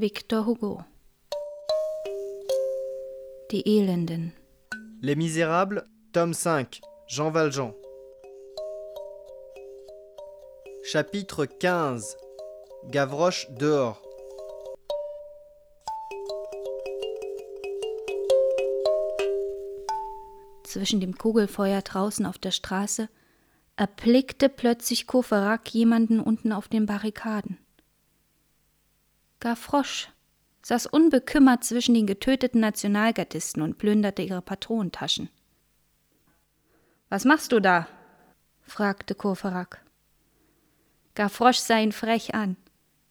Victor 0.00 0.46
Hugo 0.46 0.84
Die 3.50 3.66
Elenden 3.66 4.32
Les 5.00 5.16
Misérables, 5.16 5.82
tome 6.12 6.34
5, 6.34 6.80
Jean 7.08 7.34
Valjean. 7.34 7.74
Chapitre 10.84 11.48
15 11.48 12.16
Gavroche 12.92 13.48
dehors. 13.58 13.96
Zwischen 20.62 21.00
dem 21.00 21.18
Kugelfeuer 21.18 21.82
draußen 21.82 22.24
auf 22.24 22.38
der 22.38 22.52
Straße 22.52 23.08
erblickte 23.74 24.48
plötzlich 24.48 25.08
Courfeyrac 25.08 25.68
jemanden 25.74 26.20
unten 26.20 26.52
auf 26.52 26.68
den 26.68 26.86
Barrikaden. 26.86 27.57
Gavroche 29.40 30.08
saß 30.62 30.86
unbekümmert 30.86 31.64
zwischen 31.64 31.94
den 31.94 32.06
getöteten 32.06 32.60
Nationalgardisten 32.60 33.62
und 33.62 33.78
plünderte 33.78 34.22
ihre 34.22 34.42
Patronentaschen. 34.42 35.30
Was 37.08 37.24
machst 37.24 37.52
du 37.52 37.60
da? 37.60 37.88
fragte 38.62 39.14
Courfeyrac. 39.14 39.82
Gavroche 41.14 41.60
sah 41.60 41.78
ihn 41.78 41.92
frech 41.92 42.34
an. 42.34 42.56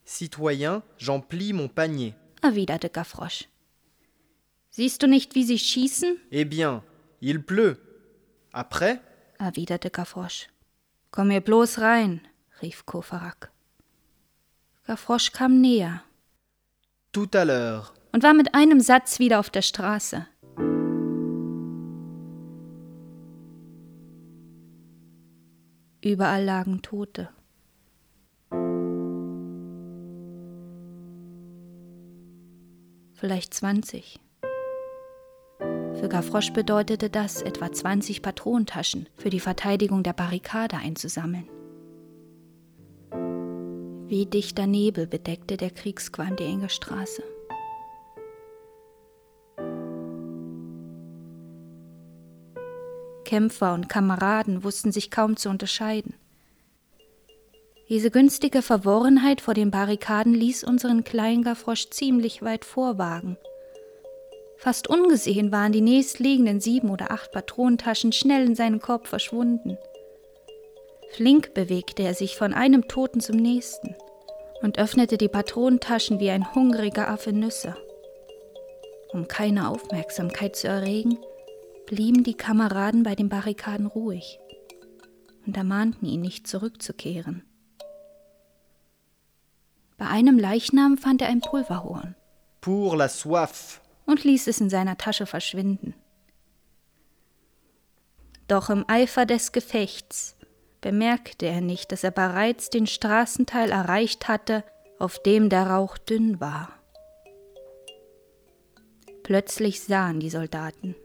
Citoyen, 0.05 0.83
j'emplis 0.97 1.53
mon 1.53 1.69
panier. 1.69 2.13
erwiderte 2.41 2.89
Gavroche. 2.89 3.45
Siehst 4.69 5.01
du 5.01 5.07
nicht, 5.07 5.33
wie 5.35 5.43
sie 5.43 5.57
schießen? 5.57 6.17
Eh 6.29 6.45
bien, 6.45 6.81
il 7.19 7.39
pleut. 7.39 7.79
Après 8.51 8.99
erwiderte 9.39 9.89
Gavroche. 9.89 10.47
Komm 11.11 11.29
mir 11.29 11.41
bloß 11.41 11.79
rein, 11.79 12.21
rief 12.61 12.85
Courfeyrac. 12.85 13.51
Gavroche 14.85 15.31
kam 15.31 15.59
näher. 15.59 16.03
Tout 17.17 17.35
à 17.35 17.45
l'heure. 17.45 17.93
Und 18.13 18.21
war 18.21 18.35
mit 18.35 18.53
einem 18.53 18.79
Satz 18.79 19.17
wieder 19.17 19.39
auf 19.39 19.49
der 19.49 19.63
Straße. 19.63 20.27
Überall 26.03 26.43
lagen 26.43 26.83
Tote. 26.83 27.29
Vielleicht 33.15 33.55
zwanzig. 33.55 34.19
Für 35.59 36.09
Gavroche 36.09 36.51
bedeutete 36.51 37.09
das, 37.09 37.41
etwa 37.41 37.71
20 37.71 38.21
Patronentaschen 38.21 39.09
für 39.15 39.31
die 39.31 39.39
Verteidigung 39.39 40.03
der 40.03 40.13
Barrikade 40.13 40.77
einzusammeln. 40.77 41.49
Wie 44.07 44.25
dichter 44.25 44.67
Nebel 44.67 45.07
bedeckte 45.07 45.57
der 45.57 45.69
Kriegsqualm 45.69 46.35
die 46.35 46.45
enge 46.45 46.69
Straße. 46.69 47.23
Kämpfer 53.25 53.73
und 53.73 53.89
Kameraden 53.89 54.63
wussten 54.63 54.91
sich 54.91 55.11
kaum 55.11 55.35
zu 55.35 55.49
unterscheiden. 55.49 56.13
Diese 57.89 58.11
günstige 58.11 58.61
Verworrenheit 58.61 59.41
vor 59.41 59.53
den 59.53 59.71
Barrikaden 59.71 60.33
ließ 60.33 60.63
unseren 60.63 61.03
kleinen 61.03 61.43
Gavroche 61.43 61.89
ziemlich 61.89 62.41
weit 62.41 62.65
vorwagen– 62.65 63.37
Fast 64.57 64.87
ungesehen 64.87 65.51
waren 65.51 65.71
die 65.71 65.81
nächstliegenden 65.81 66.59
sieben 66.59 66.89
oder 66.89 67.11
acht 67.11 67.31
Patronentaschen 67.31 68.11
schnell 68.11 68.47
in 68.47 68.55
seinen 68.55 68.79
Korb 68.79 69.07
verschwunden. 69.07 69.77
Flink 71.11 71.53
bewegte 71.53 72.03
er 72.03 72.13
sich 72.13 72.35
von 72.35 72.53
einem 72.53 72.87
Toten 72.87 73.19
zum 73.19 73.37
nächsten 73.37 73.95
und 74.61 74.77
öffnete 74.79 75.17
die 75.17 75.29
Patronentaschen 75.29 76.19
wie 76.19 76.29
ein 76.29 76.53
hungriger 76.53 77.09
Affe 77.09 77.33
Nüsse. 77.33 77.75
Um 79.13 79.27
keine 79.27 79.69
Aufmerksamkeit 79.69 80.55
zu 80.55 80.67
erregen, 80.67 81.17
blieben 81.85 82.23
die 82.23 82.33
Kameraden 82.33 83.03
bei 83.03 83.15
den 83.15 83.29
Barrikaden 83.29 83.87
ruhig 83.87 84.39
und 85.45 85.55
ermahnten 85.55 86.07
ihn 86.07 86.21
nicht 86.21 86.47
zurückzukehren. 86.47 87.43
Bei 89.97 90.07
einem 90.07 90.37
Leichnam 90.37 90.97
fand 90.97 91.21
er 91.21 91.29
ein 91.29 91.41
Pulverhorn. 91.41 92.15
Pour 92.61 92.97
la 92.97 93.07
soif 93.07 93.81
und 94.05 94.23
ließ 94.23 94.47
es 94.47 94.59
in 94.59 94.69
seiner 94.69 94.97
Tasche 94.97 95.25
verschwinden. 95.25 95.95
Doch 98.47 98.69
im 98.69 98.85
Eifer 98.87 99.25
des 99.25 99.51
Gefechts 99.51 100.36
bemerkte 100.81 101.45
er 101.45 101.61
nicht, 101.61 101.91
dass 101.91 102.03
er 102.03 102.11
bereits 102.11 102.69
den 102.69 102.87
Straßenteil 102.87 103.71
erreicht 103.71 104.27
hatte, 104.27 104.63
auf 104.99 105.19
dem 105.19 105.49
der 105.49 105.67
Rauch 105.67 105.97
dünn 105.97 106.39
war. 106.39 106.73
Plötzlich 109.23 109.81
sahen 109.81 110.19
die 110.19 110.29
Soldaten, 110.29 110.95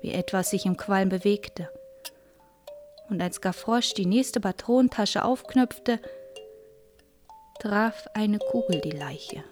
wie 0.00 0.12
etwas 0.12 0.50
sich 0.50 0.66
im 0.66 0.76
Qualm 0.76 1.08
bewegte. 1.08 1.70
Und 3.08 3.22
als 3.22 3.40
Gavroche 3.40 3.94
die 3.94 4.06
nächste 4.06 4.40
Patronentasche 4.40 5.24
aufknöpfte, 5.24 6.00
traf 7.60 8.06
eine 8.14 8.38
Kugel 8.38 8.80
die 8.80 8.90
Leiche. 8.90 9.44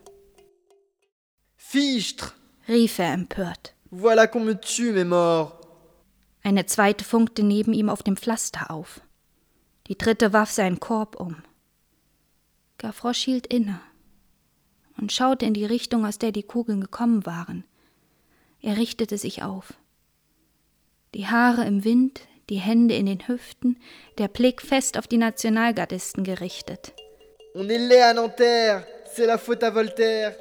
Fichtre! 1.56 2.32
rief 2.66 2.98
er 2.98 3.12
empört. 3.12 3.74
Voilà 3.92 4.26
qu'on 4.26 4.44
me 4.44 4.60
tue, 4.60 4.92
mes 4.92 5.04
morts. 5.04 5.54
Eine 6.42 6.66
zweite 6.66 7.04
funkte 7.04 7.42
neben 7.42 7.72
ihm 7.72 7.88
auf 7.88 8.02
dem 8.02 8.16
Pflaster 8.16 8.70
auf. 8.70 9.00
Die 9.90 9.98
dritte 9.98 10.32
warf 10.32 10.52
seinen 10.52 10.78
Korb 10.78 11.18
um. 11.18 11.42
Gavroche 12.78 13.24
hielt 13.24 13.48
inne 13.48 13.80
und 14.96 15.10
schaute 15.10 15.44
in 15.44 15.52
die 15.52 15.64
Richtung, 15.64 16.06
aus 16.06 16.16
der 16.16 16.30
die 16.30 16.44
Kugeln 16.44 16.80
gekommen 16.80 17.26
waren. 17.26 17.64
Er 18.62 18.76
richtete 18.76 19.18
sich 19.18 19.42
auf. 19.42 19.74
Die 21.12 21.26
Haare 21.26 21.66
im 21.66 21.82
Wind, 21.82 22.20
die 22.50 22.58
Hände 22.58 22.94
in 22.94 23.06
den 23.06 23.26
Hüften, 23.26 23.80
der 24.18 24.28
Blick 24.28 24.62
fest 24.62 24.96
auf 24.96 25.08
die 25.08 25.16
Nationalgardisten 25.16 26.22
gerichtet. 26.22 26.92
On 27.54 27.68
est 27.68 27.88
laid 27.88 28.02
à 28.02 28.14
Nanterre, 28.14 28.86
c'est 29.12 29.26
la 29.26 29.38
faute 29.38 29.64
à 29.64 29.74
Voltaire. 29.74 30.36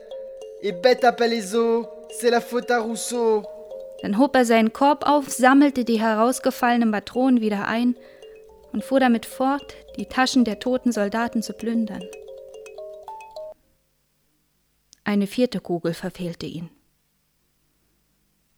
Et 0.62 0.74
bête 0.74 1.04
à 1.04 1.12
Palaiseau, 1.12 1.88
C'est 2.12 2.30
la 2.30 2.42
faute 2.42 2.70
à 2.70 2.82
Rousseau. 2.82 3.44
Dann 4.04 4.20
hob 4.20 4.36
er 4.36 4.46
seinen 4.46 4.74
Korb 4.74 5.08
auf, 5.08 5.28
sammelte 5.28 5.86
die 5.86 6.00
herausgefallenen 6.00 6.92
Patronen 6.92 7.42
wieder 7.42 7.68
ein 7.68 7.96
und 8.72 8.84
fuhr 8.84 9.00
damit 9.00 9.26
fort, 9.26 9.76
die 9.98 10.06
Taschen 10.06 10.44
der 10.44 10.60
toten 10.60 10.92
Soldaten 10.92 11.42
zu 11.42 11.54
plündern. 11.54 12.04
Eine 15.04 15.28
vierte 15.28 15.60
Kugel 15.60 15.94
verfehlte 15.94 16.46
ihn. 16.46 16.70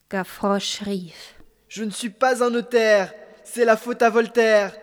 Gavroche 0.09 0.85
rief. 0.85 1.35
Je 1.69 1.85
ne 1.85 1.91
suis 1.91 2.09
pas 2.09 2.43
un 2.43 2.49
notaire, 2.49 3.13
c'est 3.45 3.63
la 3.63 3.77
faute 3.77 4.01
à 4.01 4.09
Voltaire. 4.09 4.75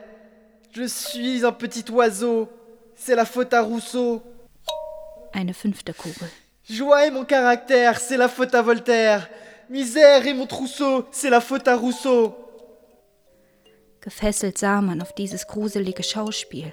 Je 0.72 0.84
suis 0.84 1.45
un 1.45 1.53
petit 1.53 1.84
oiseau, 1.91 2.49
c'est 2.95 3.15
la 3.15 3.27
faute 3.27 3.53
à 3.53 3.60
Rousseau. 3.60 4.22
Eine 5.34 5.53
fünfte 5.53 5.93
Kugel. 5.93 6.31
Joie 6.71 7.06
et 7.06 7.10
mon 7.10 7.27
caractère, 7.27 8.00
c'est 8.00 8.16
la 8.16 8.28
faute 8.28 8.55
à 8.55 8.62
Voltaire. 8.62 9.28
Misère 9.69 10.27
et 10.27 10.33
mon 10.33 10.47
trousseau, 10.47 11.06
c'est 11.10 11.28
la 11.28 11.43
faute 11.43 11.69
à 11.69 11.77
Rousseau. 11.77 12.34
Gefesselt 14.09 14.57
sah 14.57 14.81
man 14.81 15.03
auf 15.03 15.13
dieses 15.13 15.47
gruselige 15.49 16.03
Schauspiel. 16.03 16.73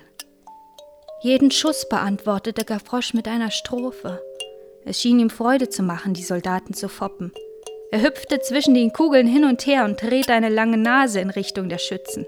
Jeden 1.19 1.51
Schuss 1.51 1.89
beantwortete 1.89 2.63
Gavroche 2.63 3.13
mit 3.13 3.27
einer 3.27 3.51
Strophe. 3.51 4.23
Es 4.85 5.01
schien 5.01 5.19
ihm 5.19 5.29
Freude 5.29 5.67
zu 5.67 5.83
machen, 5.83 6.13
die 6.13 6.23
Soldaten 6.23 6.73
zu 6.73 6.87
foppen. 6.87 7.33
Er 7.91 8.03
hüpfte 8.03 8.39
zwischen 8.39 8.73
den 8.73 8.93
Kugeln 8.93 9.27
hin 9.27 9.43
und 9.43 9.65
her 9.65 9.83
und 9.83 10.01
drehte 10.01 10.31
eine 10.31 10.47
lange 10.47 10.77
Nase 10.77 11.19
in 11.19 11.29
Richtung 11.29 11.67
der 11.67 11.77
Schützen. 11.77 12.25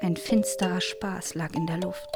Ein 0.00 0.16
finsterer 0.16 0.80
Spaß 0.80 1.34
lag 1.34 1.54
in 1.54 1.66
der 1.66 1.76
Luft. 1.76 2.08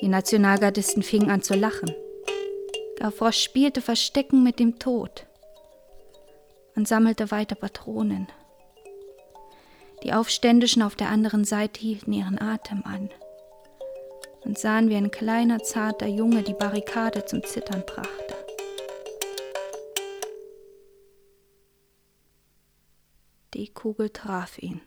Die 0.00 0.08
Nationalgardisten 0.08 1.02
fingen 1.02 1.28
an 1.28 1.42
zu 1.42 1.52
lachen. 1.52 1.94
Gavroche 2.96 3.34
spielte 3.34 3.82
Verstecken 3.82 4.42
mit 4.42 4.60
dem 4.60 4.78
Tod 4.78 5.26
und 6.74 6.88
sammelte 6.88 7.30
weiter 7.30 7.54
Patronen. 7.54 8.28
Die 10.02 10.12
Aufständischen 10.12 10.82
auf 10.82 10.94
der 10.94 11.08
anderen 11.08 11.44
Seite 11.44 11.80
hielten 11.80 12.12
ihren 12.12 12.40
Atem 12.40 12.82
an 12.84 13.10
und 14.44 14.58
sahen, 14.58 14.88
wie 14.88 14.96
ein 14.96 15.10
kleiner, 15.10 15.62
zarter 15.62 16.06
Junge 16.06 16.42
die 16.42 16.54
Barrikade 16.54 17.24
zum 17.24 17.42
Zittern 17.42 17.84
brachte. 17.84 18.36
Die 23.54 23.68
Kugel 23.68 24.10
traf 24.10 24.58
ihn. 24.58 24.80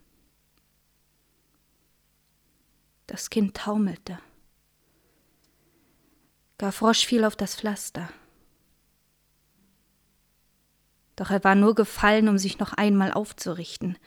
Das 3.08 3.32
Kind 3.32 3.58
taumelte. 3.58 4.20
Gavroche 6.60 7.08
fiel 7.08 7.26
auf 7.26 7.36
das 7.36 7.56
Pflaster. 7.56 8.10
Doch 11.16 11.32
er 11.32 11.44
war 11.44 11.56
nur 11.56 11.74
gefallen, 11.74 12.30
um 12.30 12.38
sich 12.38 12.60
noch 12.60 12.74
einmal 12.74 13.12
aufzurichten. 13.12 13.98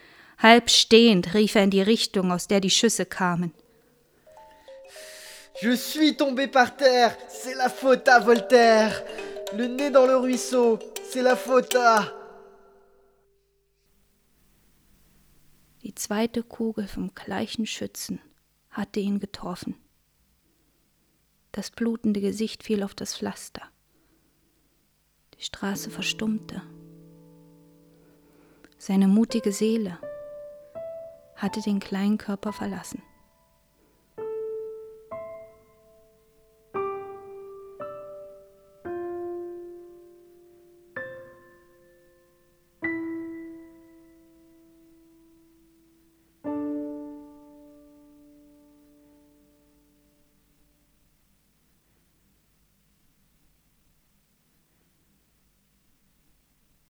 Halb 0.42 0.70
stehend 0.70 1.34
rief 1.34 1.54
er 1.54 1.62
in 1.62 1.70
die 1.70 1.82
Richtung, 1.82 2.32
aus 2.32 2.48
der 2.48 2.60
die 2.60 2.70
Schüsse 2.70 3.06
kamen. 3.06 3.52
Je 5.60 5.76
suis 5.76 6.16
tombé 6.16 6.48
par 6.48 6.76
terre, 6.76 7.16
c'est 7.28 7.54
la 7.54 7.68
faute 7.68 8.08
à 8.08 8.18
Voltaire. 8.18 9.04
Le 9.56 9.68
nez 9.68 9.90
dans 9.90 10.04
le 10.04 10.16
ruisseau, 10.16 10.80
c'est 11.08 11.22
la 11.22 11.36
faute 11.36 11.76
à. 11.76 12.12
Die 15.82 15.94
zweite 15.94 16.42
Kugel 16.42 16.88
vom 16.88 17.14
gleichen 17.14 17.64
Schützen 17.66 18.18
hatte 18.70 18.98
ihn 18.98 19.20
getroffen. 19.20 19.76
Das 21.52 21.70
blutende 21.70 22.20
Gesicht 22.20 22.64
fiel 22.64 22.82
auf 22.82 22.94
das 22.94 23.16
Pflaster. 23.16 23.62
Die 25.38 25.44
Straße 25.44 25.90
verstummte. 25.90 26.62
Seine 28.78 29.06
mutige 29.06 29.52
Seele 29.52 29.98
hatte 31.42 31.60
den 31.60 31.80
kleinen 31.80 32.18
Körper 32.18 32.52
verlassen. 32.52 33.02